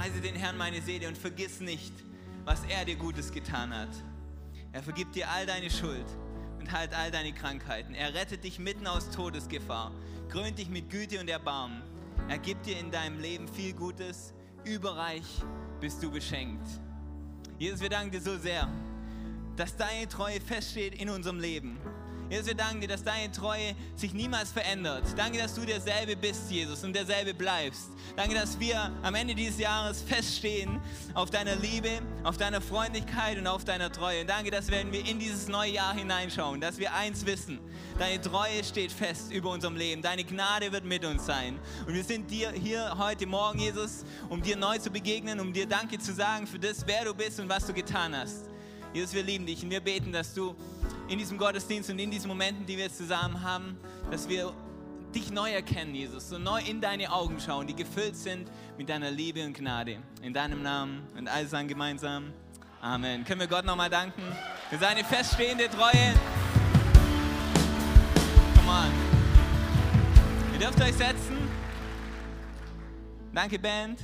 [0.00, 1.92] Preise den Herrn meine Seele und vergiss nicht,
[2.46, 3.90] was er dir Gutes getan hat.
[4.72, 6.06] Er vergibt dir all deine Schuld
[6.58, 7.92] und heilt all deine Krankheiten.
[7.92, 9.92] Er rettet dich mitten aus Todesgefahr,
[10.30, 11.82] krönt dich mit Güte und Erbarmen.
[12.30, 14.32] Er gibt dir in deinem Leben viel Gutes,
[14.64, 15.26] überreich
[15.82, 16.66] bist du beschenkt.
[17.58, 18.70] Jesus, wir danken dir so sehr,
[19.56, 21.78] dass deine Treue feststeht in unserem Leben.
[22.30, 25.02] Jesus, wir danken dir, dass deine Treue sich niemals verändert.
[25.16, 27.90] Danke, dass du derselbe bist, Jesus, und derselbe bleibst.
[28.14, 30.80] Danke, dass wir am Ende dieses Jahres feststehen
[31.14, 31.90] auf deiner Liebe,
[32.22, 34.20] auf deiner Freundlichkeit und auf deiner Treue.
[34.20, 37.58] Und danke, dass wenn wir in dieses neue Jahr hineinschauen, dass wir eins wissen.
[37.98, 40.00] Deine Treue steht fest über unserem Leben.
[40.00, 41.58] Deine Gnade wird mit uns sein.
[41.84, 45.66] Und wir sind dir hier heute Morgen, Jesus, um dir neu zu begegnen, um dir
[45.66, 48.44] Danke zu sagen für das, wer du bist und was du getan hast.
[48.94, 50.54] Jesus, wir lieben dich und wir beten, dass du
[51.10, 53.76] in diesem Gottesdienst und in diesen Momenten, die wir jetzt zusammen haben,
[54.12, 54.52] dass wir
[55.12, 59.10] dich neu erkennen, Jesus, so neu in deine Augen schauen, die gefüllt sind mit deiner
[59.10, 59.98] Liebe und Gnade.
[60.22, 62.32] In deinem Namen und all sagen gemeinsam.
[62.80, 63.24] Amen.
[63.24, 64.22] Können wir Gott nochmal danken
[64.70, 66.14] für seine feststehende Treue?
[68.54, 68.92] Come on.
[70.52, 71.36] Ihr dürft euch setzen.
[73.34, 74.00] Danke, Band.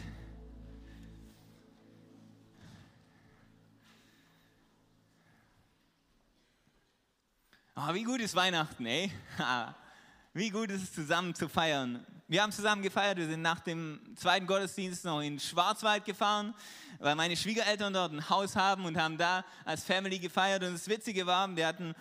[7.79, 9.13] Oh, wie gut ist Weihnachten, ey.
[10.33, 12.07] Wie gut ist es, zusammen zu feiern.
[12.27, 16.55] Wir haben zusammen gefeiert, wir sind nach dem zweiten Gottesdienst noch in Schwarzwald gefahren,
[17.01, 20.63] weil meine Schwiegereltern dort ein Haus haben und haben da als Family gefeiert.
[20.65, 21.95] Und das Witzige war, wir hatten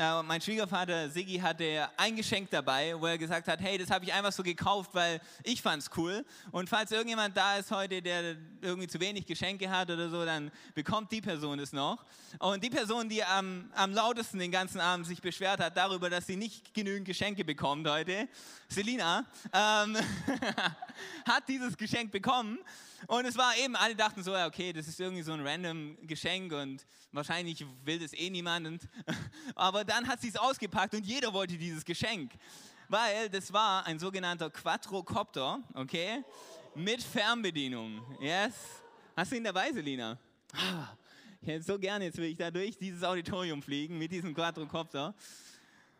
[0.00, 4.02] äh, mein Schwiegervater Siggi hatte ein Geschenk dabei, wo er gesagt hat, hey, das habe
[4.06, 6.24] ich einfach so gekauft, weil ich fand es cool.
[6.52, 10.50] Und falls irgendjemand da ist heute, der irgendwie zu wenig Geschenke hat oder so, dann
[10.74, 12.02] bekommt die Person es noch.
[12.38, 16.26] Und die Person, die am, am lautesten den ganzen Abend sich beschwert hat darüber, dass
[16.26, 18.26] sie nicht genügend Geschenke bekommt heute,
[18.68, 19.98] Selina, ähm,
[21.28, 22.58] hat dieses Geschenk bekommen.
[23.06, 25.96] Und es war eben, alle dachten so, ja, okay, das ist irgendwie so ein random
[26.06, 28.66] Geschenk und wahrscheinlich will das eh niemand.
[28.66, 28.88] Und,
[29.54, 32.32] aber dann hat sie es ausgepackt und jeder wollte dieses Geschenk.
[32.88, 36.24] Weil das war ein sogenannter Quadrocopter, okay,
[36.74, 38.02] mit Fernbedienung.
[38.20, 38.54] Yes.
[39.16, 40.18] Hast du ihn dabei, Selina?
[41.40, 45.14] Ich hätte so gerne, jetzt will ich da durch dieses Auditorium fliegen mit diesem Quadrocopter.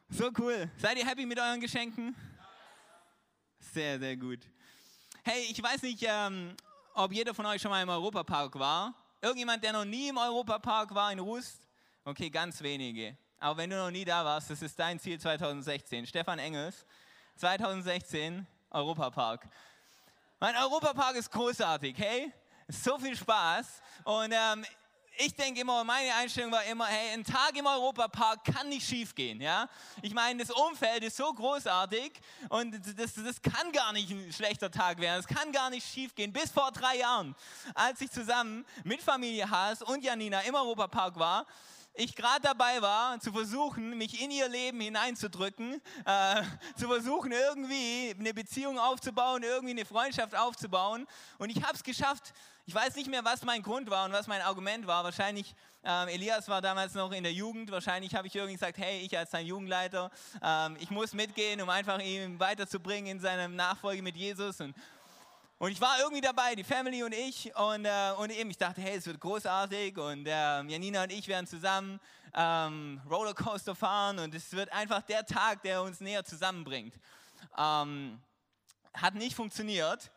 [0.08, 0.68] So cool.
[0.76, 2.14] Seid ihr happy mit euren Geschenken?
[3.72, 4.40] Sehr, sehr gut.
[5.22, 6.56] Hey, ich weiß nicht, ähm,
[7.04, 8.94] ob jeder von euch schon mal im Europapark war.
[9.22, 11.66] Irgendjemand, der noch nie im Europapark war in Rust?
[12.04, 13.16] Okay, ganz wenige.
[13.38, 16.06] Aber wenn du noch nie da warst, das ist dein Ziel 2016.
[16.06, 16.84] Stefan Engels,
[17.36, 19.48] 2016 Europapark.
[20.38, 22.32] Mein Europapark ist großartig, hey?
[22.68, 23.80] So viel Spaß.
[24.04, 24.64] Und ähm,
[25.22, 29.14] ich denke immer, meine Einstellung war immer, hey, ein Tag im Europapark kann nicht schief
[29.14, 29.40] gehen.
[29.40, 29.68] Ja?
[30.02, 32.12] Ich meine, das Umfeld ist so großartig
[32.48, 35.20] und das, das kann gar nicht ein schlechter Tag werden.
[35.20, 36.32] Es kann gar nicht schief gehen.
[36.32, 37.34] Bis vor drei Jahren,
[37.74, 41.46] als ich zusammen mit Familie Haas und Janina im Europapark war,
[41.94, 46.42] ich gerade dabei war, zu versuchen, mich in ihr Leben hineinzudrücken, äh,
[46.76, 51.06] zu versuchen, irgendwie eine Beziehung aufzubauen, irgendwie eine Freundschaft aufzubauen.
[51.38, 52.32] Und ich habe es geschafft,
[52.66, 55.04] ich weiß nicht mehr, was mein Grund war und was mein Argument war.
[55.04, 57.70] Wahrscheinlich, ähm, Elias war damals noch in der Jugend.
[57.70, 60.10] Wahrscheinlich habe ich irgendwie gesagt, hey, ich als sein Jugendleiter,
[60.42, 64.60] ähm, ich muss mitgehen, um einfach ihn weiterzubringen in seiner Nachfolge mit Jesus.
[64.60, 64.74] Und,
[65.58, 67.54] und ich war irgendwie dabei, die Family und ich.
[67.56, 69.96] Und, äh, und eben, ich dachte, hey, es wird großartig.
[69.98, 71.98] Und äh, Janina und ich werden zusammen
[72.34, 74.18] ähm, Rollercoaster fahren.
[74.18, 76.94] Und es wird einfach der Tag, der uns näher zusammenbringt.
[77.58, 78.20] Ähm,
[78.94, 80.10] hat nicht funktioniert.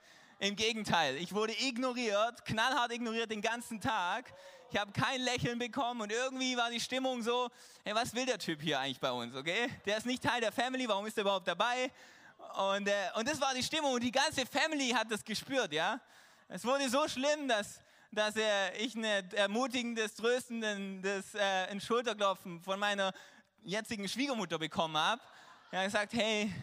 [0.43, 4.33] Im Gegenteil, ich wurde ignoriert, knallhart ignoriert den ganzen Tag.
[4.69, 7.49] Ich habe kein Lächeln bekommen und irgendwie war die Stimmung so,
[7.85, 9.69] hey, was will der Typ hier eigentlich bei uns, okay?
[9.85, 11.89] Der ist nicht Teil der Family, warum ist er überhaupt dabei?
[12.75, 15.97] Und, äh, und das war die Stimmung und die ganze Family hat das gespürt, ja?
[16.49, 17.79] Es wurde so schlimm, dass,
[18.11, 23.13] dass äh, ich ein ermutigendes, tröstendes, äh, Schulterklopfen von meiner
[23.61, 25.21] jetzigen Schwiegermutter bekommen habe.
[25.71, 26.53] Er hat gesagt, hey,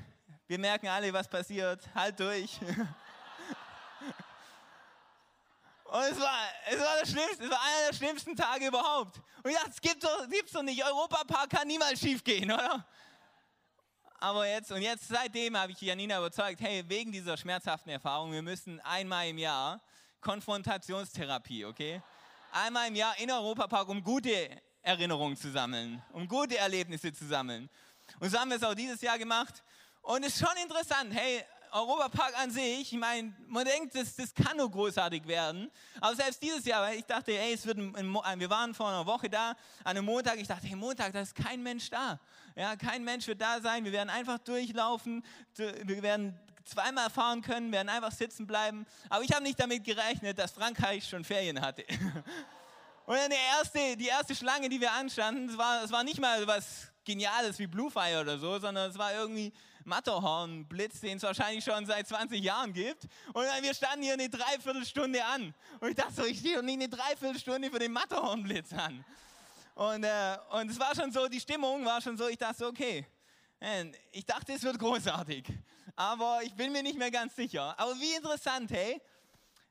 [0.49, 2.61] wir merken alle, was passiert, halt durch.
[5.91, 9.21] Und es war, es war das Schlimmste, es war einer der schlimmsten Tage überhaupt.
[9.43, 10.85] Und ich dachte, es gibt doch, gibt's doch nicht.
[10.85, 12.87] Europapark kann niemals schief gehen, oder?
[14.21, 18.43] Aber jetzt, und jetzt seitdem habe ich Janina überzeugt, hey, wegen dieser schmerzhaften Erfahrung, wir
[18.43, 19.81] müssen einmal im Jahr
[20.21, 22.01] Konfrontationstherapie, okay?
[22.53, 27.69] Einmal im Jahr in Europapark, um gute Erinnerungen zu sammeln, um gute Erlebnisse zu sammeln.
[28.21, 29.65] Und so haben wir es auch dieses Jahr gemacht.
[30.03, 34.35] Und es ist schon interessant, hey, Europapark an sich, ich meine, man denkt, das, das
[34.35, 35.71] kann nur großartig werden.
[36.01, 39.07] Aber selbst dieses Jahr, weil ich dachte, hey, es wird ein, wir waren vor einer
[39.07, 39.57] Woche da, an
[39.97, 42.19] einem Montag, ich dachte, hey, Montag, da ist kein Mensch da.
[42.57, 45.25] Ja, kein Mensch wird da sein, wir werden einfach durchlaufen,
[45.57, 48.87] wir werden zweimal fahren können, werden einfach sitzen bleiben.
[49.09, 51.85] Aber ich habe nicht damit gerechnet, dass Frankreich schon Ferien hatte.
[53.07, 56.47] Und dann die erste, die erste Schlange, die wir anstanden, es war, war nicht mal
[56.47, 59.53] was Geniales wie Bluefire oder so, sondern es war irgendwie
[59.85, 63.05] Matterhorn-Blitz, den es wahrscheinlich schon seit 20 Jahren gibt.
[63.33, 65.55] Und wir standen hier eine Dreiviertelstunde an.
[65.81, 69.05] Und ich dachte so, ich stehe doch nicht eine Dreiviertelstunde für den Matterhorn-Blitz an.
[69.75, 72.67] Und, äh, und es war schon so, die Stimmung war schon so, ich dachte so,
[72.67, 73.07] okay,
[74.13, 75.45] ich dachte, es wird großartig.
[75.97, 77.79] Aber ich bin mir nicht mehr ganz sicher.
[77.79, 79.01] Aber wie interessant, hey,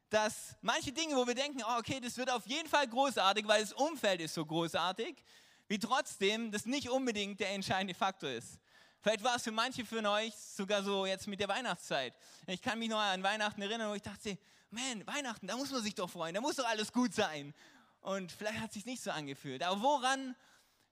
[0.09, 3.61] dass manche Dinge, wo wir denken, oh, okay, das wird auf jeden Fall großartig, weil
[3.61, 5.23] das Umfeld ist so großartig,
[5.67, 8.59] wie trotzdem das nicht unbedingt der entscheidende Faktor ist.
[9.01, 12.13] Vielleicht war es für manche von euch sogar so jetzt mit der Weihnachtszeit.
[12.47, 14.37] Ich kann mich noch an Weihnachten erinnern, wo ich dachte,
[14.71, 17.53] man, Weihnachten, da muss man sich doch freuen, da muss doch alles gut sein.
[18.01, 19.63] Und vielleicht hat es sich nicht so angefühlt.
[19.63, 20.35] Aber woran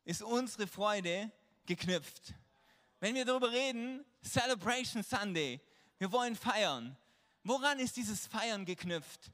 [0.06, 1.32] ist unsere Freude
[1.66, 2.34] geknüpft?
[3.00, 5.60] Wenn wir darüber reden, Celebration Sunday,
[5.98, 6.98] wir wollen feiern.
[7.44, 9.32] Woran ist dieses Feiern geknüpft?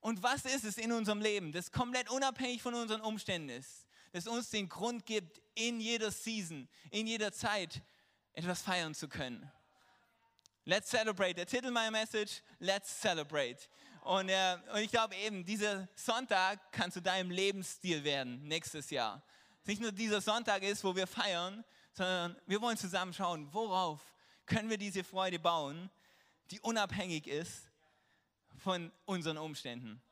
[0.00, 4.26] Und was ist es in unserem Leben, das komplett unabhängig von unseren Umständen ist, das
[4.26, 7.82] uns den Grund gibt, in jeder Season, in jeder Zeit
[8.32, 9.50] etwas feiern zu können?
[10.64, 11.34] Let's celebrate.
[11.34, 13.68] Der Titel meiner Message, Let's celebrate.
[14.02, 19.22] Und, äh, und ich glaube eben, dieser Sonntag kann zu deinem Lebensstil werden nächstes Jahr.
[19.64, 24.14] Nicht nur dieser Sonntag ist, wo wir feiern, sondern wir wollen zusammen schauen, worauf
[24.46, 25.90] können wir diese Freude bauen,
[26.50, 27.70] die unabhängig ist
[28.56, 30.02] von unseren Umständen.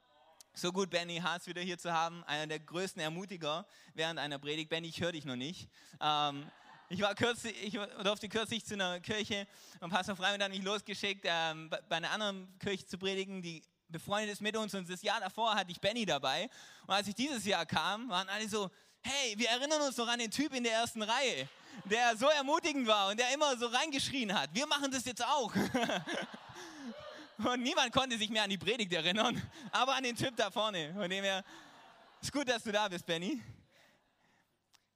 [0.58, 4.70] So gut, Benny Haas wieder hier zu haben, einer der größten Ermutiger während einer Predigt.
[4.70, 5.68] Benny, ich höre dich noch nicht.
[6.00, 6.50] Ähm,
[6.88, 9.46] ich, war kürzlich, ich durfte kürzlich zu einer Kirche
[9.80, 14.30] und Pastor Freimann hat mich losgeschickt, ähm, bei einer anderen Kirche zu predigen, die befreundet
[14.30, 14.72] ist mit uns.
[14.74, 16.48] Und das Jahr davor hatte ich Benny dabei.
[16.86, 18.70] Und als ich dieses Jahr kam, waren alle so,
[19.02, 21.46] hey, wir erinnern uns noch an den Typ in der ersten Reihe
[21.84, 25.52] der so ermutigend war und der immer so reingeschrien hat, wir machen das jetzt auch.
[27.38, 29.40] Und niemand konnte sich mehr an die Predigt erinnern,
[29.70, 30.94] aber an den Typ da vorne.
[30.94, 31.44] Von dem her,
[32.20, 33.40] ist gut, dass du da bist, Benny.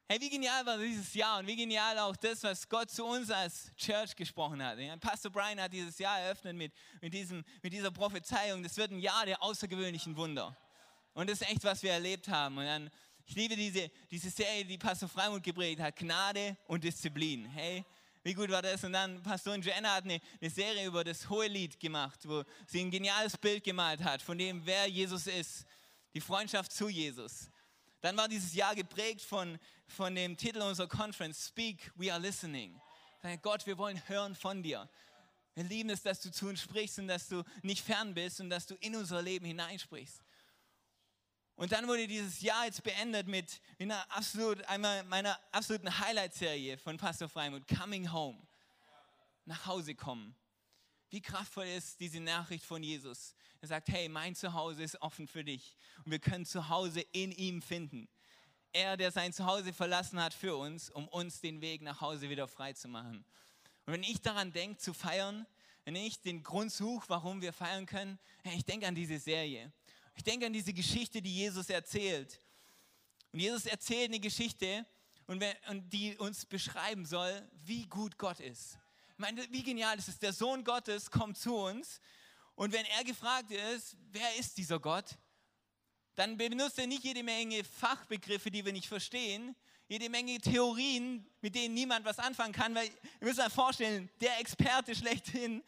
[0.08, 3.30] Hey, wie genial war dieses Jahr und wie genial auch das, was Gott zu uns
[3.30, 4.78] als Church gesprochen hat.
[5.00, 8.62] Pastor Brian hat dieses Jahr eröffnet mit, mit, diesem, mit dieser Prophezeiung.
[8.62, 10.56] Das wird ein Jahr der außergewöhnlichen Wunder.
[11.12, 12.58] Und das ist echt, was wir erlebt haben.
[12.58, 12.90] Und dann
[13.30, 17.44] ich liebe diese, diese Serie, die Pastor Freimund geprägt hat, Gnade und Disziplin.
[17.46, 17.84] Hey,
[18.22, 18.84] wie gut war das?
[18.84, 22.80] Und dann Pastorin Joanna hat eine, eine Serie über das hohe Lied gemacht, wo sie
[22.80, 25.64] ein geniales Bild gemalt hat von dem, wer Jesus ist,
[26.12, 27.48] die Freundschaft zu Jesus.
[28.00, 32.80] Dann war dieses Jahr geprägt von, von dem Titel unserer Conference, Speak, We Are Listening.
[33.42, 34.88] Gott, wir wollen hören von dir.
[35.54, 38.50] Wir lieben es, dass du zu uns sprichst und dass du nicht fern bist und
[38.50, 40.22] dass du in unser Leben hineinsprichst.
[41.60, 46.96] Und dann wurde dieses Jahr jetzt beendet mit einer absolut, einmal meiner absoluten Highlight-Serie von
[46.96, 48.38] Pastor Freimund, Coming Home.
[49.44, 50.34] Nach Hause kommen.
[51.10, 53.34] Wie kraftvoll ist diese Nachricht von Jesus.
[53.60, 55.76] Er sagt, hey, mein Zuhause ist offen für dich.
[56.02, 58.08] Und wir können Zuhause in ihm finden.
[58.72, 62.48] Er, der sein Zuhause verlassen hat für uns, um uns den Weg nach Hause wieder
[62.48, 63.22] frei zu machen.
[63.84, 65.46] Und wenn ich daran denke, zu feiern,
[65.84, 69.70] wenn ich den Grund suche, warum wir feiern können, ich denke an diese Serie.
[70.20, 72.38] Ich denke an diese Geschichte, die Jesus erzählt.
[73.32, 74.84] Und Jesus erzählt eine Geschichte,
[75.26, 75.42] und,
[75.90, 77.32] die uns beschreiben soll,
[77.64, 78.76] wie gut Gott ist.
[79.12, 80.18] Ich meine, wie genial ist es?
[80.18, 82.02] Der Sohn Gottes kommt zu uns
[82.54, 85.16] und wenn er gefragt ist, wer ist dieser Gott,
[86.16, 89.56] dann benutzt er nicht jede Menge Fachbegriffe, die wir nicht verstehen,
[89.88, 94.38] jede Menge Theorien, mit denen niemand was anfangen kann, weil ihr müsst euch vorstellen, der
[94.38, 95.62] Experte schlechthin,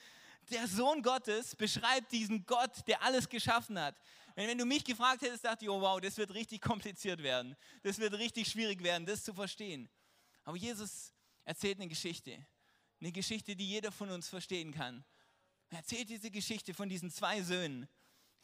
[0.51, 3.97] der Sohn Gottes beschreibt diesen Gott, der alles geschaffen hat.
[4.35, 7.57] Wenn, wenn du mich gefragt hättest, dachte ich, oh wow, das wird richtig kompliziert werden.
[7.83, 9.89] Das wird richtig schwierig werden, das zu verstehen.
[10.45, 11.13] Aber Jesus
[11.45, 12.47] erzählt eine Geschichte.
[13.01, 15.05] Eine Geschichte, die jeder von uns verstehen kann.
[15.71, 17.89] Er erzählt diese Geschichte von diesen zwei Söhnen,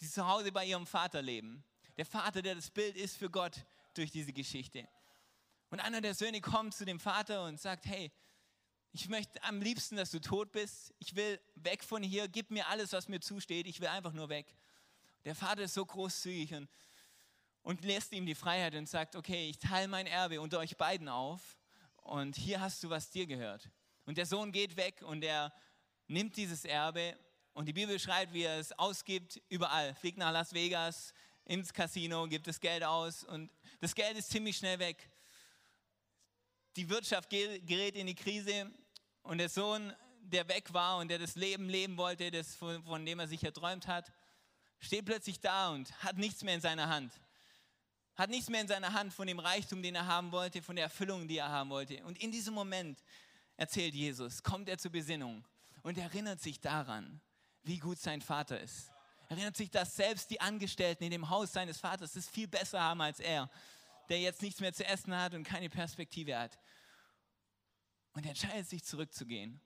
[0.01, 1.65] die zu Hause bei ihrem Vater leben.
[1.97, 3.65] Der Vater, der das Bild ist für Gott
[3.95, 4.89] durch diese Geschichte.
[5.71, 8.11] Und einer der Söhne kommt zu dem Vater und sagt, hey,
[9.01, 10.93] ich möchte am liebsten, dass du tot bist.
[10.99, 12.27] Ich will weg von hier.
[12.27, 13.69] Gib mir alles, was mir zusteht.
[13.69, 14.57] Ich will einfach nur weg.
[15.25, 16.69] Der Vater ist so großzügig und,
[17.63, 21.09] und lässt ihm die Freiheit und sagt, okay, ich teile mein Erbe unter euch beiden
[21.09, 21.57] auf
[21.97, 23.71] und hier hast du, was dir gehört.
[24.05, 25.53] Und der Sohn geht weg und er
[26.09, 27.17] nimmt dieses Erbe
[27.53, 29.95] und die Bibel schreibt, wie er es ausgibt, überall.
[29.95, 31.13] Fliegt nach Las Vegas,
[31.45, 33.51] ins Casino, gibt das Geld aus und
[33.81, 35.09] das Geld ist ziemlich schnell weg
[36.79, 38.71] die Wirtschaft gerät in die Krise
[39.29, 39.93] und der Sohn,
[40.23, 43.87] der weg war und der das Leben leben wollte, das von, dem er sich erträumt
[43.87, 44.11] hat,
[44.81, 47.13] steht plötzlich da und hat nichts mehr in seiner Hand.
[48.17, 50.87] Hat nichts mehr in seiner Hand von dem Reichtum, den er haben wollte, von der
[50.87, 52.03] Erfüllung, die er haben wollte.
[52.05, 52.99] Und in diesem Moment
[53.59, 55.45] erzählt Jesus, kommt er zur Besinnung
[55.83, 57.21] und erinnert sich daran,
[57.65, 58.91] wie gut sein Vater ist.
[59.29, 63.03] Erinnert sich, dass selbst die Angestellten in dem Haus seines Vaters es viel besser haben
[63.03, 63.51] als er,
[64.09, 66.59] der jetzt nichts mehr zu essen hat und keine Perspektive hat.
[68.19, 69.61] Und er entscheidet sich zurückzugehen.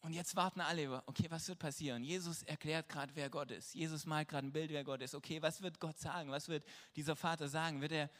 [0.00, 2.02] Und jetzt warten alle, okay, was wird passieren?
[2.02, 3.74] Jesus erklärt gerade, wer Gott ist.
[3.74, 5.14] Jesus malt gerade ein Bild, wer Gott ist.
[5.14, 6.30] Okay, was wird Gott sagen?
[6.30, 6.64] Was wird
[6.96, 7.82] dieser Vater sagen?
[7.82, 8.10] Wird er,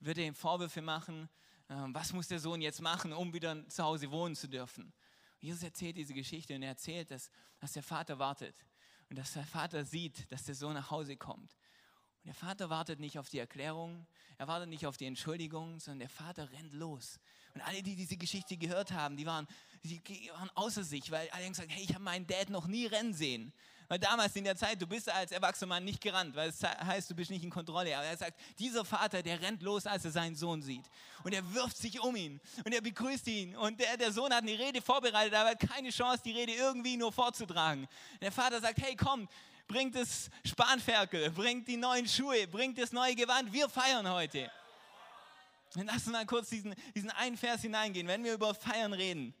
[0.00, 1.30] wird er ihm Vorwürfe machen?
[1.70, 4.92] Ähm, was muss der Sohn jetzt machen, um wieder zu Hause wohnen zu dürfen?
[5.38, 8.66] Jesus erzählt diese Geschichte und er erzählt, dass, dass der Vater wartet
[9.08, 11.56] und dass der Vater sieht, dass der Sohn nach Hause kommt.
[12.18, 16.00] Und der Vater wartet nicht auf die Erklärung, er wartet nicht auf die Entschuldigung, sondern
[16.00, 17.18] der Vater rennt los.
[17.54, 19.46] Und alle, die diese Geschichte gehört haben, die waren,
[19.82, 22.86] die waren außer sich, weil alle haben gesagt, hey, ich habe meinen Dad noch nie
[22.86, 23.52] rennen sehen.
[23.90, 27.10] Weil damals in der Zeit, du bist als erwachsener Mann nicht gerannt, weil es heißt,
[27.10, 27.96] du bist nicht in Kontrolle.
[27.96, 30.84] Aber er sagt, dieser Vater, der rennt los, als er seinen Sohn sieht.
[31.24, 33.56] Und er wirft sich um ihn und er begrüßt ihn.
[33.56, 37.10] Und der, der Sohn hat eine Rede vorbereitet, aber keine Chance, die Rede irgendwie nur
[37.12, 37.88] vorzutragen.
[38.20, 39.26] Der Vater sagt, hey, komm,
[39.66, 43.52] bringt das Spanferkel, bringt die neuen Schuhe, bringt das neue Gewand.
[43.52, 44.48] Wir feiern heute.
[45.74, 49.34] Lass uns mal kurz diesen, diesen einen Vers hineingehen, wenn wir über Feiern reden.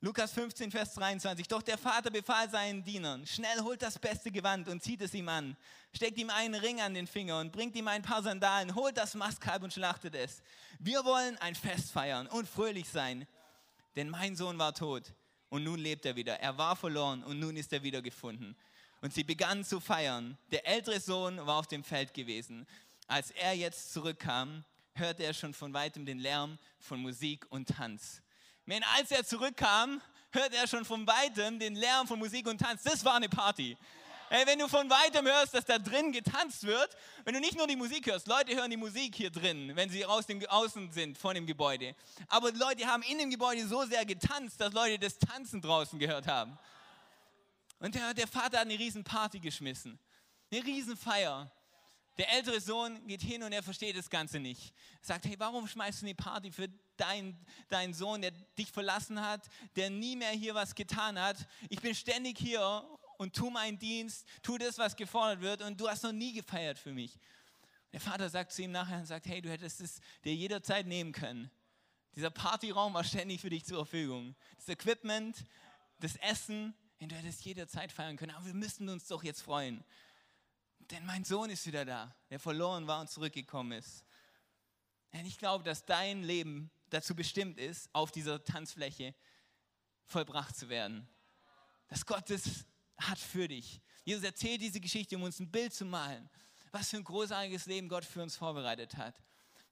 [0.00, 1.46] Lukas 15, Vers 23.
[1.46, 5.28] Doch der Vater befahl seinen Dienern, schnell holt das beste Gewand und zieht es ihm
[5.28, 5.56] an,
[5.94, 9.14] steckt ihm einen Ring an den Finger und bringt ihm ein paar Sandalen, holt das
[9.14, 10.42] Mastkalb und schlachtet es.
[10.80, 13.28] Wir wollen ein Fest feiern und fröhlich sein,
[13.94, 15.14] denn mein Sohn war tot
[15.50, 16.40] und nun lebt er wieder.
[16.40, 18.56] Er war verloren und nun ist er wieder gefunden.
[19.02, 20.36] Und sie begannen zu feiern.
[20.50, 22.66] Der ältere Sohn war auf dem Feld gewesen.
[23.06, 24.64] Als er jetzt zurückkam,
[24.94, 28.22] hörte er schon von weitem den Lärm von Musik und Tanz.
[28.66, 32.82] Wenn als er zurückkam, hörte er schon von weitem den Lärm von Musik und Tanz.
[32.82, 33.76] Das war eine Party.
[34.30, 37.66] Ey, wenn du von weitem hörst, dass da drin getanzt wird, wenn du nicht nur
[37.66, 41.18] die Musik hörst, Leute hören die Musik hier drin, wenn sie aus dem Außen sind
[41.18, 41.94] von dem Gebäude.
[42.28, 46.26] Aber Leute haben in dem Gebäude so sehr getanzt, dass Leute das Tanzen draußen gehört
[46.26, 46.58] haben.
[47.78, 49.98] Und der, der Vater hat eine riesen Party geschmissen.
[50.50, 51.52] Eine riesen Feier.
[52.18, 54.74] Der ältere Sohn geht hin und er versteht das Ganze nicht.
[55.00, 57.38] Er sagt, hey, warum schmeißt du eine Party für deinen,
[57.68, 61.36] deinen Sohn, der dich verlassen hat, der nie mehr hier was getan hat?
[61.70, 62.84] Ich bin ständig hier
[63.16, 66.78] und tu meinen Dienst, tu das, was gefordert wird und du hast noch nie gefeiert
[66.78, 67.18] für mich.
[67.92, 71.12] Der Vater sagt zu ihm nachher und sagt, hey, du hättest es dir jederzeit nehmen
[71.12, 71.50] können.
[72.14, 74.34] Dieser Partyraum war ständig für dich zur Verfügung.
[74.56, 75.44] Das Equipment,
[76.00, 76.74] das Essen,
[77.08, 78.32] du hättest jederzeit feiern können.
[78.32, 79.82] Aber wir müssen uns doch jetzt freuen.
[80.92, 84.04] Denn mein Sohn ist wieder da, der verloren war und zurückgekommen ist.
[85.14, 89.14] Denn ich glaube, dass dein Leben dazu bestimmt ist, auf dieser Tanzfläche
[90.04, 91.08] vollbracht zu werden.
[91.88, 92.66] Dass Gott es
[92.98, 93.80] hat für dich.
[94.04, 96.28] Jesus erzählt diese Geschichte, um uns ein Bild zu malen,
[96.72, 99.14] was für ein großartiges Leben Gott für uns vorbereitet hat.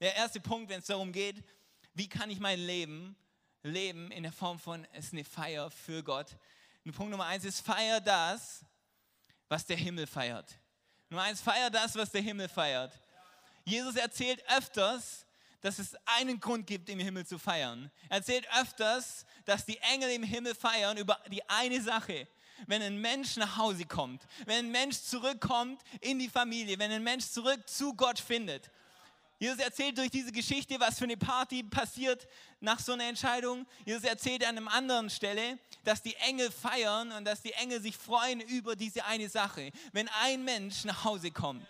[0.00, 1.45] Der erste Punkt, wenn es darum geht,
[1.93, 3.15] wie kann ich mein Leben
[3.62, 6.39] leben in der Form von, es ist eine Feier für Gott.
[6.87, 8.65] Und Punkt Nummer eins ist, feier das,
[9.50, 10.59] was der Himmel feiert.
[11.11, 12.93] Nummer eins, feier das, was der Himmel feiert.
[13.64, 15.26] Jesus erzählt öfters,
[15.61, 17.90] dass es einen Grund gibt, im Himmel zu feiern.
[18.09, 22.29] Er erzählt öfters, dass die Engel im Himmel feiern über die eine Sache.
[22.69, 27.02] Wenn ein Mensch nach Hause kommt, wenn ein Mensch zurückkommt in die Familie, wenn ein
[27.02, 28.71] Mensch zurück zu Gott findet.
[29.41, 32.29] Jesus erzählt durch diese Geschichte, was für eine Party passiert
[32.61, 33.67] nach so einer Entscheidung.
[33.87, 37.97] Jesus erzählt an einer anderen Stelle, dass die Engel feiern und dass die Engel sich
[37.97, 41.67] freuen über diese eine Sache, wenn ein Mensch nach Hause kommt.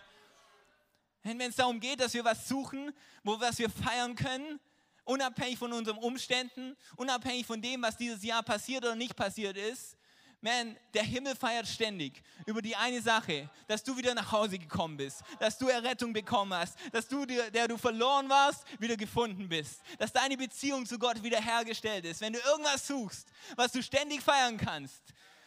[1.23, 4.59] Wenn es darum geht, dass wir was suchen, wo was wir feiern können,
[5.05, 9.97] unabhängig von unseren Umständen, unabhängig von dem, was dieses Jahr passiert oder nicht passiert ist,
[10.43, 14.97] man, der Himmel feiert ständig über die eine Sache, dass du wieder nach Hause gekommen
[14.97, 19.83] bist, dass du Errettung bekommen hast, dass du, der du verloren warst, wieder gefunden bist,
[19.99, 22.21] dass deine Beziehung zu Gott wieder hergestellt ist.
[22.21, 25.03] Wenn du irgendwas suchst, was du ständig feiern kannst,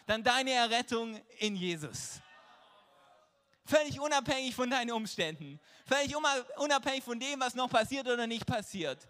[0.06, 2.20] dann deine Errettung in Jesus.
[3.66, 6.14] Völlig unabhängig von deinen Umständen, völlig
[6.58, 9.08] unabhängig von dem, was noch passiert oder nicht passiert.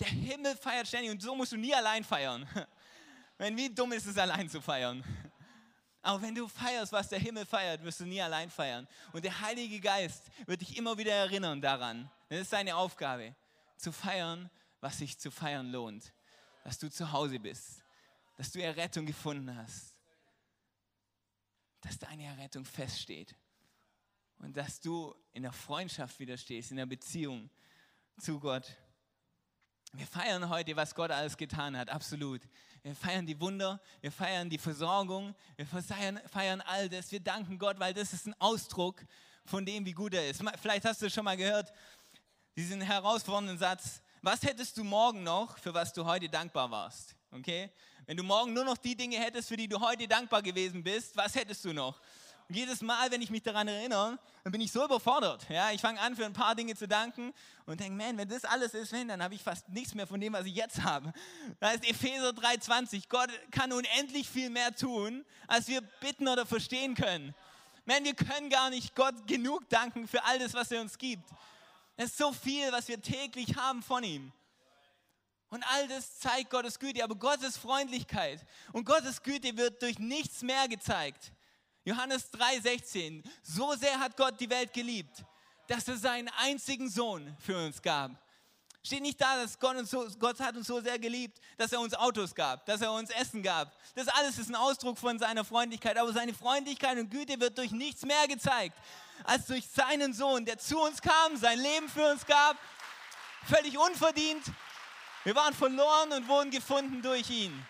[0.00, 2.48] Der Himmel feiert ständig und so musst du nie allein feiern.
[3.38, 5.04] Wenn, wie dumm ist es, allein zu feiern?
[6.02, 8.86] Aber wenn du feierst, was der Himmel feiert, wirst du nie allein feiern.
[9.12, 12.08] Und der Heilige Geist wird dich immer wieder erinnern daran.
[12.28, 13.34] Das ist seine Aufgabe,
[13.76, 14.48] zu feiern,
[14.80, 16.12] was sich zu feiern lohnt.
[16.64, 17.82] Dass du zu Hause bist,
[18.36, 19.96] dass du Errettung gefunden hast,
[21.80, 23.34] dass deine Errettung feststeht
[24.38, 27.50] und dass du in der Freundschaft wieder stehst, in der Beziehung
[28.18, 28.76] zu Gott.
[29.96, 32.42] Wir feiern heute, was Gott alles getan hat, absolut.
[32.82, 37.10] Wir feiern die Wunder, wir feiern die Versorgung, wir feiern, feiern all das.
[37.10, 39.02] Wir danken Gott, weil das ist ein Ausdruck
[39.46, 40.42] von dem, wie gut er ist.
[40.60, 41.72] Vielleicht hast du schon mal gehört,
[42.56, 47.16] diesen herausfordernden Satz, was hättest du morgen noch, für was du heute dankbar warst?
[47.30, 47.70] Okay?
[48.04, 51.16] Wenn du morgen nur noch die Dinge hättest, für die du heute dankbar gewesen bist,
[51.16, 52.02] was hättest du noch?
[52.48, 55.48] Und jedes Mal, wenn ich mich daran erinnere, dann bin ich so überfordert.
[55.48, 57.32] Ja, ich fange an, für ein paar Dinge zu danken
[57.66, 60.20] und denke, man, wenn das alles ist, wenn, dann habe ich fast nichts mehr von
[60.20, 61.12] dem, was ich jetzt habe.
[61.58, 63.08] Da ist Epheser 3,20.
[63.08, 67.34] Gott kann unendlich viel mehr tun, als wir bitten oder verstehen können.
[67.84, 71.28] Man, wir können gar nicht Gott genug danken für all das, was er uns gibt.
[71.96, 74.32] Es ist so viel, was wir täglich haben von ihm.
[75.48, 80.42] Und all das zeigt Gottes Güte, aber Gottes Freundlichkeit und Gottes Güte wird durch nichts
[80.42, 81.32] mehr gezeigt.
[81.86, 83.22] Johannes 3:16.
[83.42, 85.24] So sehr hat Gott die Welt geliebt,
[85.68, 88.10] dass er seinen einzigen Sohn für uns gab.
[88.82, 91.80] Steht nicht da, dass Gott, uns so, Gott hat uns so sehr geliebt, dass er
[91.80, 93.72] uns Autos gab, dass er uns Essen gab.
[93.94, 97.70] Das alles ist ein Ausdruck von seiner Freundlichkeit, aber seine Freundlichkeit und Güte wird durch
[97.70, 98.76] nichts mehr gezeigt,
[99.22, 102.56] als durch seinen Sohn, der zu uns kam, sein Leben für uns gab,
[103.44, 104.44] völlig unverdient.
[105.22, 107.66] Wir waren verloren und wurden gefunden durch ihn.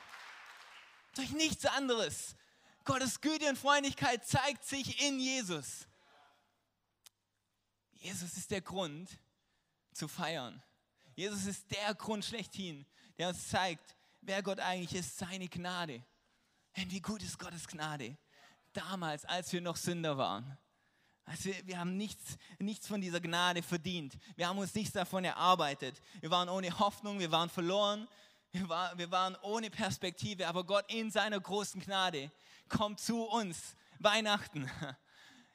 [1.14, 2.34] Durch nichts anderes.
[2.86, 5.86] Gottes Güte und Freundlichkeit zeigt sich in Jesus.
[7.92, 9.10] Jesus ist der Grund
[9.92, 10.62] zu feiern.
[11.14, 12.86] Jesus ist der Grund schlechthin,
[13.18, 16.04] der uns zeigt, wer Gott eigentlich ist, seine Gnade.
[16.76, 18.16] Und wie gut ist Gottes Gnade?
[18.72, 20.56] Damals, als wir noch Sünder waren.
[21.24, 24.16] Also wir, wir haben nichts, nichts von dieser Gnade verdient.
[24.36, 26.00] Wir haben uns nichts davon erarbeitet.
[26.20, 28.06] Wir waren ohne Hoffnung, wir waren verloren,
[28.56, 30.48] wir, war, wir waren ohne Perspektive.
[30.48, 32.30] Aber Gott in seiner großen Gnade
[32.68, 33.76] kommt zu uns.
[33.98, 34.70] Weihnachten.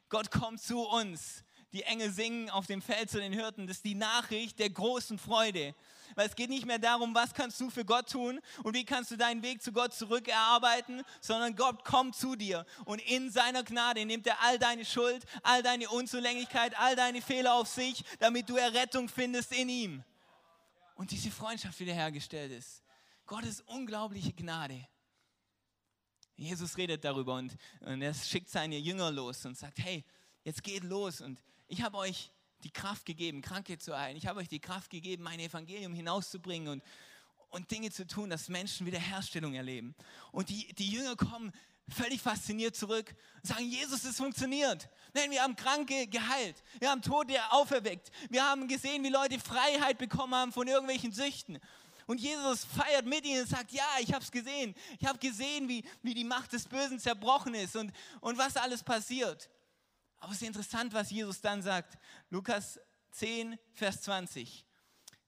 [0.10, 1.44] Gott kommt zu uns.
[1.74, 3.66] Die Engel singen auf dem Feld zu den Hirten.
[3.66, 5.74] Das ist die Nachricht der großen Freude.
[6.16, 9.12] Weil es geht nicht mehr darum, was kannst du für Gott tun und wie kannst
[9.12, 14.06] du deinen Weg zu Gott zurückerarbeiten, sondern Gott kommt zu dir und in seiner Gnade
[14.06, 18.58] nimmt er all deine Schuld, all deine Unzulänglichkeit, all deine Fehler auf sich, damit du
[18.58, 20.04] Errettung findest in ihm.
[20.96, 22.84] Und diese Freundschaft wiederhergestellt ist.
[23.32, 24.86] Gottes unglaubliche Gnade.
[26.36, 30.04] Jesus redet darüber und, und er schickt seine Jünger los und sagt, hey,
[30.44, 32.30] jetzt geht los und ich habe euch
[32.66, 34.18] die Kraft gegeben, Kranke zu heilen.
[34.18, 36.84] Ich habe euch die Kraft gegeben, mein Evangelium hinauszubringen und,
[37.52, 39.96] und Dinge zu tun, dass Menschen Wiederherstellung erleben.
[40.34, 41.54] Und die, die Jünger kommen
[41.88, 44.90] völlig fasziniert zurück und sagen, Jesus, es funktioniert.
[45.14, 46.62] Nein, wir haben Kranke geheilt.
[46.80, 48.12] Wir haben Tote auferweckt.
[48.30, 51.60] Wir haben gesehen, wie Leute Freiheit bekommen haben von irgendwelchen Süchten.
[52.08, 54.76] Und Jesus feiert mit ihnen und sagt, ja, ich habe es gesehen.
[55.00, 58.84] Ich habe gesehen, wie, wie die Macht des Bösen zerbrochen ist und, und was alles
[58.84, 59.50] passiert.
[60.20, 61.98] Aber es ist interessant, was Jesus dann sagt.
[62.30, 62.80] Lukas
[63.12, 64.66] 10, Vers 20.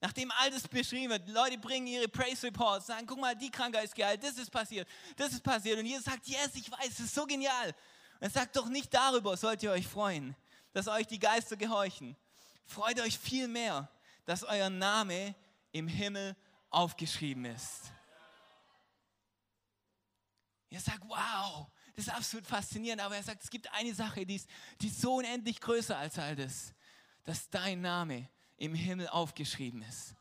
[0.01, 3.85] Nachdem all das beschrieben wird, Leute bringen ihre Praise Reports, sagen, guck mal, die Krankheit
[3.85, 5.79] ist geheilt, das ist passiert, das ist passiert.
[5.79, 7.67] Und Jesus sagt, yes, ich weiß, es ist so genial.
[7.67, 10.35] Und er sagt doch nicht darüber, sollt ihr euch freuen,
[10.73, 12.17] dass euch die Geister gehorchen.
[12.65, 13.89] Freut euch viel mehr,
[14.25, 15.35] dass euer Name
[15.71, 16.35] im Himmel
[16.73, 17.91] aufgeschrieben ist.
[20.69, 24.35] Er sagt, wow, das ist absolut faszinierend, aber er sagt, es gibt eine Sache, die
[24.35, 24.49] ist,
[24.81, 26.73] die ist so unendlich größer als all das,
[27.23, 30.15] dass dein Name im Himmel aufgeschrieben ist.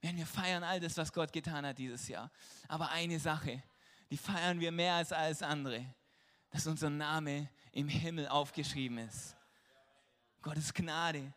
[0.00, 2.30] wir feiern all das, was Gott getan hat dieses Jahr.
[2.68, 3.62] Aber eine Sache,
[4.10, 5.84] die feiern wir mehr als alles andere,
[6.50, 9.36] dass unser Name im Himmel aufgeschrieben ist.
[10.42, 11.32] Gottes Gnade.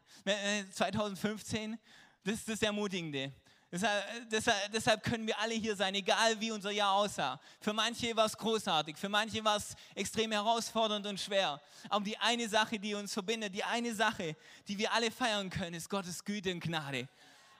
[0.71, 1.77] 2015,
[2.23, 3.33] das ist das Ermutigende.
[3.73, 7.39] Deshalb, deshalb, deshalb, können wir alle hier sein, egal wie unser Jahr aussah.
[7.59, 11.59] Für manche war es großartig, für manche war es extrem herausfordernd und schwer.
[11.89, 14.35] Aber die eine Sache, die uns verbindet, die eine Sache,
[14.67, 17.09] die wir alle feiern können, ist Gottes Güte und Gnade.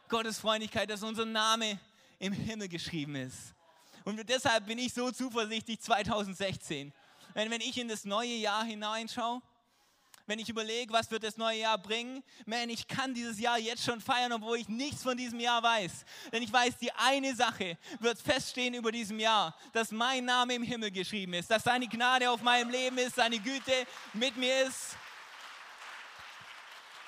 [0.07, 1.79] Gottes Freundlichkeit, dass unser Name
[2.19, 3.55] im Himmel geschrieben ist.
[4.03, 6.93] Und deshalb bin ich so zuversichtlich 2016.
[7.33, 9.41] Wenn, wenn ich in das neue Jahr hineinschaue,
[10.25, 13.83] wenn ich überlege, was wird das neue Jahr bringen, man, ich kann dieses Jahr jetzt
[13.83, 16.05] schon feiern, obwohl ich nichts von diesem Jahr weiß.
[16.31, 20.63] Denn ich weiß, die eine Sache wird feststehen über diesem Jahr, dass mein Name im
[20.63, 24.95] Himmel geschrieben ist, dass seine Gnade auf meinem Leben ist, seine Güte mit mir ist.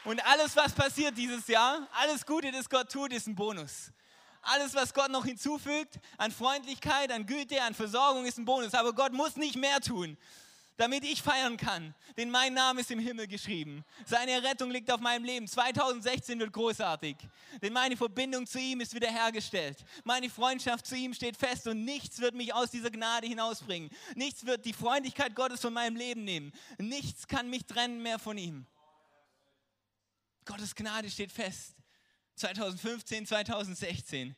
[0.04, 3.92] Und alles, was passiert dieses Jahr, alles Gute, das Gott tut, ist ein Bonus.
[4.44, 8.76] Alles, was Gott noch hinzufügt, an Freundlichkeit, an Güte, an Versorgung, ist ein Bonus.
[8.76, 10.16] Aber Gott muss nicht mehr tun,
[10.78, 11.96] damit ich feiern kann.
[12.18, 13.84] Denn mein Name ist im Himmel geschrieben.
[14.06, 15.48] Seine Rettung liegt auf meinem Leben.
[15.48, 17.16] 2016 wird großartig.
[17.62, 19.78] Denn meine Verbindung zu ihm ist wiederhergestellt.
[20.04, 23.90] Meine Freundschaft zu ihm steht fest und nichts wird mich aus dieser Gnade hinausbringen.
[24.16, 26.52] Nichts wird die Freundlichkeit Gottes von meinem Leben nehmen.
[26.78, 28.66] Nichts kann mich trennen mehr von ihm.
[30.46, 31.76] Gottes Gnade steht fest.
[32.36, 34.36] 2015, 2016.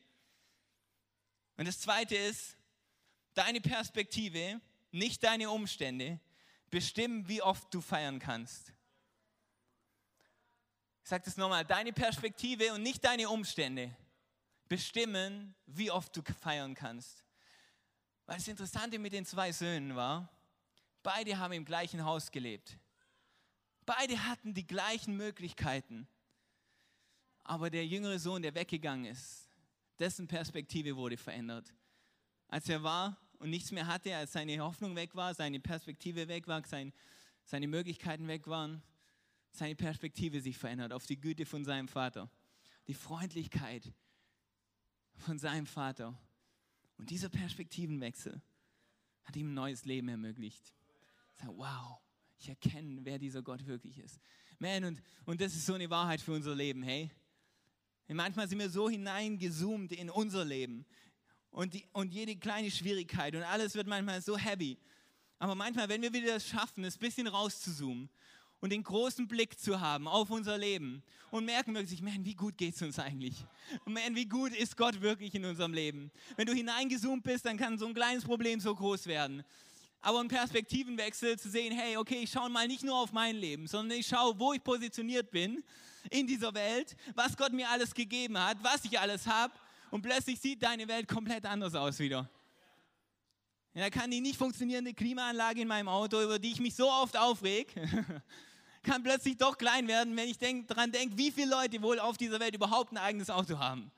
[1.56, 2.56] Und das Zweite ist,
[3.34, 4.60] deine Perspektive,
[4.92, 6.20] nicht deine Umstände,
[6.70, 8.72] bestimmen, wie oft du feiern kannst.
[11.02, 13.96] Ich sage das nochmal, deine Perspektive und nicht deine Umstände
[14.68, 17.24] bestimmen, wie oft du feiern kannst.
[18.26, 20.30] Weil das Interessante mit den zwei Söhnen war,
[21.02, 22.78] beide haben im gleichen Haus gelebt.
[23.86, 26.06] Beide hatten die gleichen Möglichkeiten.
[27.42, 29.48] Aber der jüngere Sohn, der weggegangen ist,
[29.98, 31.72] dessen Perspektive wurde verändert.
[32.48, 36.46] Als er war und nichts mehr hatte, als seine Hoffnung weg war, seine Perspektive weg
[36.48, 36.92] war, sein,
[37.44, 38.82] seine Möglichkeiten weg waren,
[39.50, 42.30] seine Perspektive sich verändert auf die Güte von seinem Vater,
[42.86, 43.92] die Freundlichkeit
[45.16, 46.18] von seinem Vater.
[46.96, 48.40] Und dieser Perspektivenwechsel
[49.24, 50.74] hat ihm ein neues Leben ermöglicht.
[51.34, 51.98] Sag, wow,
[52.38, 54.20] ich erkenne, wer dieser Gott wirklich ist.
[54.58, 57.10] Man, und, und das ist so eine Wahrheit für unser Leben, hey.
[58.08, 60.86] Manchmal sind wir so hineingezoomt in unser Leben
[61.50, 64.76] und, die, und jede kleine Schwierigkeit und alles wird manchmal so heavy.
[65.38, 68.08] Aber manchmal, wenn wir wieder das schaffen, es ein bisschen rauszuzoomen
[68.60, 72.56] und den großen Blick zu haben auf unser Leben und merken wirklich, man, wie gut
[72.56, 73.36] geht es uns eigentlich?
[73.84, 76.10] Man, wie gut ist Gott wirklich in unserem Leben?
[76.36, 79.44] Wenn du hineingezoomt bist, dann kann so ein kleines Problem so groß werden.
[80.00, 83.66] Aber ein Perspektivenwechsel zu sehen, hey, okay, ich schaue mal nicht nur auf mein Leben,
[83.66, 85.62] sondern ich schaue, wo ich positioniert bin
[86.10, 89.52] in dieser Welt, was Gott mir alles gegeben hat, was ich alles habe
[89.90, 92.28] und plötzlich sieht deine Welt komplett anders aus wieder.
[93.74, 97.16] Da kann die nicht funktionierende Klimaanlage in meinem Auto, über die ich mich so oft
[97.16, 97.74] aufreg,
[98.82, 102.16] kann plötzlich doch klein werden, wenn ich denk, daran denke, wie viele Leute wohl auf
[102.16, 103.92] dieser Welt überhaupt ein eigenes Auto haben.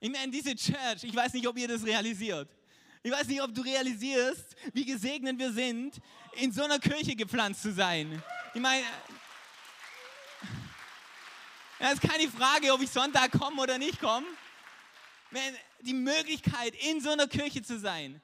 [0.00, 2.48] Ich meine, diese Church, ich weiß nicht, ob ihr das realisiert.
[3.02, 5.98] Ich weiß nicht, ob du realisierst, wie gesegnet wir sind,
[6.36, 8.22] in so einer Kirche gepflanzt zu sein.
[8.52, 8.84] Ich meine,
[11.78, 14.26] es ist keine Frage, ob ich Sonntag komme oder nicht komme.
[15.80, 18.20] Die Möglichkeit, in so einer Kirche zu sein,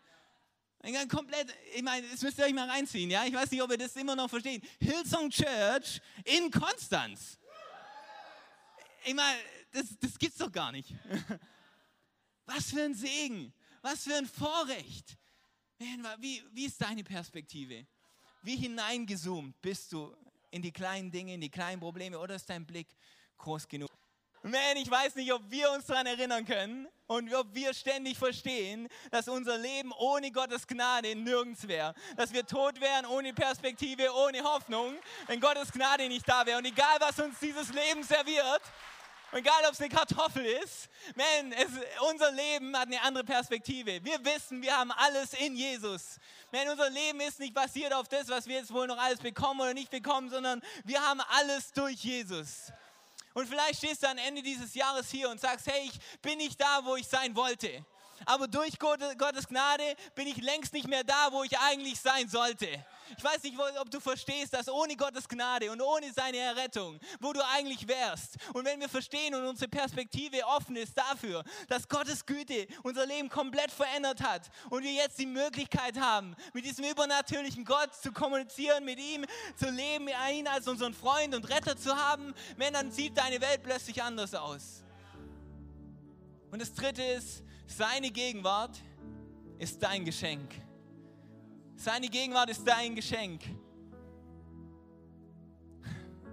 [1.09, 3.25] komplett, ich meine, das müsst ihr euch mal reinziehen, ja?
[3.27, 4.64] Ich weiß nicht, ob ihr das immer noch versteht.
[4.79, 7.38] Hillsong Church in Konstanz.
[9.05, 9.38] Ich meine,
[9.73, 10.94] das, das gibt's doch gar nicht.
[12.46, 15.16] Was für ein Segen, was für ein Vorrecht.
[16.18, 17.87] Wie, wie ist deine Perspektive?
[18.42, 20.16] Wie hineingezoomt bist du
[20.51, 22.88] in die kleinen Dinge, in die kleinen Probleme oder ist dein Blick
[23.38, 23.88] groß genug?
[24.42, 28.88] Man, ich weiß nicht, ob wir uns daran erinnern können und ob wir ständig verstehen,
[29.11, 31.94] dass unser Leben ohne Gottes Gnade nirgends wäre.
[32.16, 36.57] Dass wir tot wären ohne Perspektive, ohne Hoffnung, wenn Gottes Gnade nicht da wäre.
[36.57, 38.62] Und egal, was uns dieses Leben serviert,
[39.33, 41.68] egal ob es eine Kartoffel ist, man, es,
[42.11, 44.03] unser Leben hat eine andere Perspektive.
[44.03, 46.18] Wir wissen, wir haben alles in Jesus.
[46.50, 49.61] Man, unser Leben ist nicht basiert auf das, was wir jetzt wohl noch alles bekommen
[49.61, 52.72] oder nicht bekommen, sondern wir haben alles durch Jesus.
[53.35, 56.61] Und vielleicht stehst du am Ende dieses Jahres hier und sagst, hey, ich bin nicht
[56.61, 57.85] da, wo ich sein wollte.
[58.26, 62.68] Aber durch Gottes Gnade bin ich längst nicht mehr da, wo ich eigentlich sein sollte.
[63.16, 67.33] Ich weiß nicht, ob du verstehst, dass ohne Gottes Gnade und ohne seine Errettung, wo
[67.33, 68.37] du eigentlich wärst.
[68.54, 73.28] Und wenn wir verstehen und unsere Perspektive offen ist dafür, dass Gottes Güte unser Leben
[73.28, 78.85] komplett verändert hat und wir jetzt die Möglichkeit haben, mit diesem übernatürlichen Gott zu kommunizieren,
[78.85, 83.18] mit ihm zu leben, ihn als unseren Freund und Retter zu haben, wenn dann sieht
[83.18, 84.85] deine Welt plötzlich anders aus.
[86.50, 87.42] Und das dritte ist,
[87.76, 88.80] seine Gegenwart
[89.59, 90.54] ist dein Geschenk.
[91.76, 93.42] Seine Gegenwart ist dein Geschenk.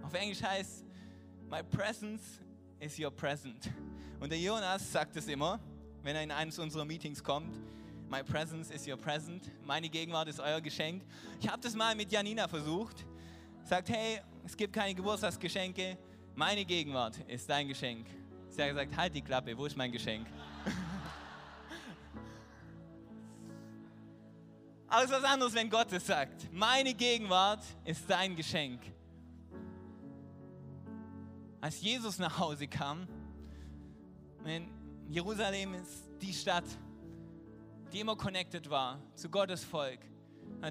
[0.04, 0.86] Auf Englisch heißt,
[1.50, 2.21] my presence
[2.80, 3.69] is your present.
[4.19, 5.60] Und der Jonas sagt es immer,
[6.04, 7.60] wenn er in eines unserer Meetings kommt.
[8.10, 9.52] My presence is your present.
[9.65, 11.04] Meine Gegenwart ist euer Geschenk.
[11.41, 13.06] Ich habe das mal mit Janina versucht.
[13.63, 15.97] Sagt, hey, es gibt keine Geburtstagsgeschenke.
[16.36, 18.08] Meine Gegenwart ist dein Geschenk.
[18.50, 20.26] Sie hat gesagt, halt die Klappe, wo ist mein Geschenk?
[24.89, 26.52] Aber es ist was anderes, wenn Gott es sagt.
[26.54, 28.82] Meine Gegenwart ist dein Geschenk.
[31.60, 33.08] Als Jesus nach Hause kam,
[35.10, 36.63] Jerusalem ist die Stadt,
[37.91, 40.00] die immer connected war zu Gottes Volk.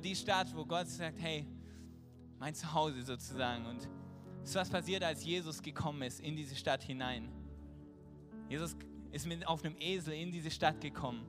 [0.02, 1.46] Die Stadt, wo Gott sagt, hey,
[2.38, 3.66] mein Zuhause sozusagen.
[3.66, 3.88] Und
[4.42, 7.29] es ist was passiert, als Jesus gekommen ist in diese Stadt hinein.
[8.48, 8.76] Jesus
[9.11, 11.26] ist mit auf einem Esel in diese Stadt gekommen.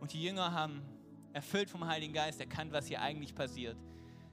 [0.00, 0.82] Und die Jünger haben
[1.34, 3.76] erfüllt vom Heiligen Geist, erkannt, was hier eigentlich passiert.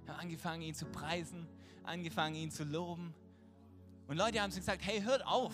[0.05, 1.47] Wir haben angefangen, ihn zu preisen,
[1.83, 3.13] angefangen, ihn zu loben.
[4.07, 5.53] Und Leute haben gesagt, hey, hört auf.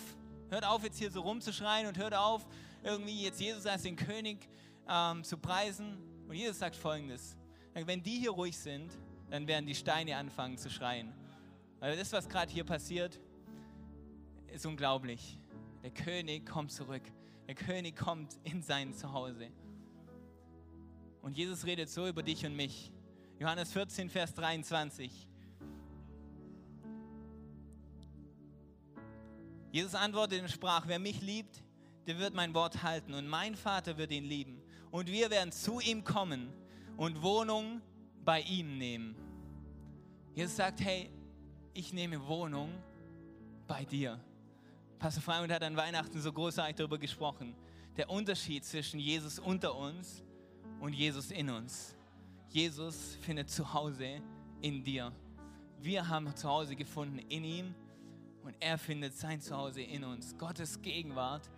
[0.50, 2.46] Hört auf, jetzt hier so rumzuschreien und hört auf,
[2.84, 4.48] irgendwie jetzt Jesus als den König
[4.88, 5.98] ähm, zu preisen.
[6.28, 7.38] Und Jesus sagt folgendes,
[7.74, 8.92] wenn die hier ruhig sind,
[9.30, 11.14] dann werden die Steine anfangen zu schreien.
[11.80, 13.20] Weil das, was gerade hier passiert,
[14.54, 15.38] ist unglaublich.
[15.84, 17.04] Der König kommt zurück.
[17.48, 19.50] Der König kommt in sein Zuhause.
[21.22, 22.92] Und Jesus redet so über dich und mich.
[23.40, 25.28] Johannes 14, Vers 23.
[29.72, 31.64] Jesus antwortete und sprach, wer mich liebt,
[32.08, 34.62] der wird mein Wort halten und mein Vater wird ihn lieben.
[34.92, 36.52] und wir werden zu ihm kommen
[36.96, 37.82] und Wohnung
[38.24, 39.16] bei ihm nehmen.
[40.34, 41.10] Jesus sagt, hey,
[41.74, 42.72] ich nehme Wohnung
[43.68, 44.20] bei dir.
[45.00, 47.56] Pastor Freimund hat an Weihnachten so großartig darüber gesprochen.
[47.98, 50.24] Der Unterschied zwischen Jesus unter uns
[50.80, 51.96] und Jesus in uns.
[52.50, 54.22] Jesus findet Zuhause
[54.62, 55.12] in dir.
[55.80, 57.76] Wir haben Zuhause gefunden in ihm
[58.44, 60.38] und er findet sein Zuhause in uns.
[60.38, 61.50] Gottes Gegenwart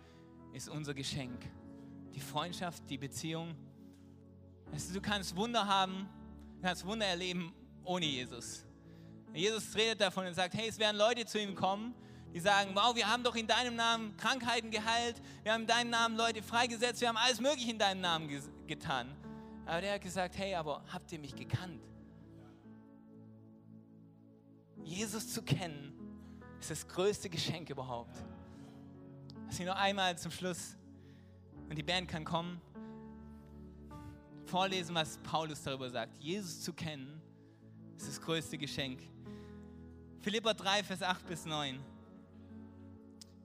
[0.52, 1.38] ist unser Geschenk.
[2.14, 3.54] Die Freundschaft, die Beziehung.
[4.92, 6.08] Du kannst Wunder haben,
[6.56, 7.52] du kannst Wunder erleben
[7.84, 8.64] ohne Jesus.
[9.32, 11.94] Jesus redet davon und sagt, hey, es werden Leute zu ihm kommen,
[12.32, 15.90] die sagen, wow, wir haben doch in deinem Namen Krankheiten geheilt, wir haben in deinem
[15.90, 18.28] Namen Leute freigesetzt, wir haben alles Mögliche in deinem Namen
[18.66, 19.16] getan.
[19.66, 21.82] Aber der hat gesagt, hey, aber habt ihr mich gekannt?
[24.82, 25.92] Jesus zu kennen,
[26.60, 28.16] ist das größte Geschenk überhaupt.
[29.46, 30.76] Lass mich noch einmal zum Schluss,
[31.68, 32.60] und die Band kann kommen,
[34.46, 36.16] vorlesen, was Paulus darüber sagt.
[36.18, 37.20] Jesus zu kennen,
[37.96, 39.00] ist das größte Geschenk.
[40.20, 41.80] Philippa 3, Vers 8 bis 9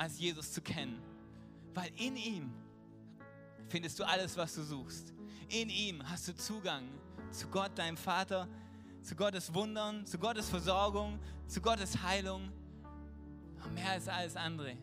[0.00, 0.98] als Jesus zu kennen.
[1.74, 2.50] Weil in ihm
[3.68, 5.12] findest du alles, was du suchst.
[5.48, 6.88] In ihm hast du Zugang
[7.30, 8.48] zu Gott, deinem Vater,
[9.02, 12.50] zu Gottes Wundern, zu Gottes Versorgung, zu Gottes Heilung.
[13.62, 14.74] Und mehr als alles andere,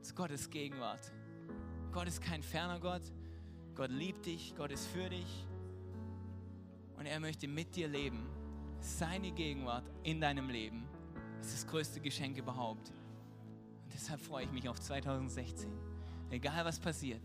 [0.00, 1.12] zu Gottes Gegenwart.
[1.92, 3.02] Gott ist kein ferner Gott.
[3.74, 5.46] Gott liebt dich, Gott ist für dich.
[6.96, 8.26] Und er möchte mit dir leben.
[8.80, 10.84] Seine Gegenwart in deinem Leben
[11.42, 12.94] ist das größte Geschenk überhaupt.
[13.94, 15.70] Deshalb freue ich mich auf 2016.
[16.30, 17.22] Egal was passiert,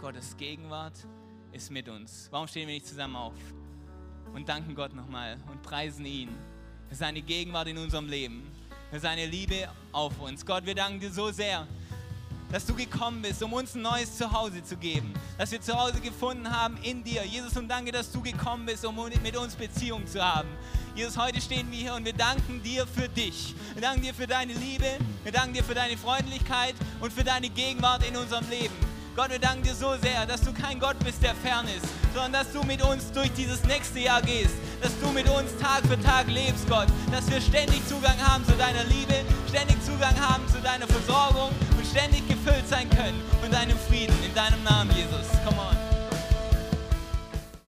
[0.00, 1.06] Gottes Gegenwart
[1.52, 2.28] ist mit uns.
[2.30, 3.34] Warum stehen wir nicht zusammen auf
[4.32, 6.30] und danken Gott nochmal und preisen ihn
[6.88, 8.50] für seine Gegenwart in unserem Leben,
[8.90, 10.44] für seine Liebe auf uns.
[10.46, 11.66] Gott, wir danken dir so sehr,
[12.50, 16.50] dass du gekommen bist, um uns ein neues Zuhause zu geben, dass wir Zuhause gefunden
[16.50, 17.24] haben in dir.
[17.26, 20.48] Jesus, und danke, dass du gekommen bist, um mit uns Beziehung zu haben.
[20.96, 23.54] Jesus, heute stehen wir hier und wir danken dir für dich.
[23.74, 24.86] Wir danken dir für deine Liebe,
[25.24, 28.72] wir danken dir für deine Freundlichkeit und für deine Gegenwart in unserem Leben.
[29.14, 32.32] Gott, wir danken dir so sehr, dass du kein Gott bist, der fern ist, sondern
[32.32, 36.00] dass du mit uns durch dieses nächste Jahr gehst, dass du mit uns Tag für
[36.00, 39.16] Tag lebst, Gott, dass wir ständig Zugang haben zu deiner Liebe,
[39.50, 44.34] ständig Zugang haben zu deiner Versorgung und ständig gefüllt sein können von deinem Frieden, in
[44.34, 45.28] deinem Namen, Jesus.
[45.44, 45.85] Come on.